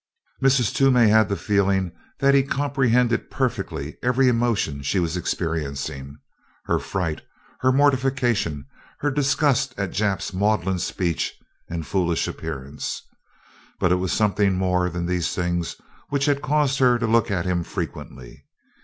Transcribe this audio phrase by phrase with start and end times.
[0.41, 0.73] Mrs.
[0.73, 6.17] Toomey had the feeling that he comprehended perfectly every emotion she was experiencing
[6.65, 7.21] her fright,
[7.59, 8.65] her mortification,
[9.01, 11.35] her disgust at Jap's maudlin speech
[11.69, 13.03] and foolish appearance.
[13.79, 15.75] But it was something more than these things
[16.09, 18.47] which had caused her to look at him frequently.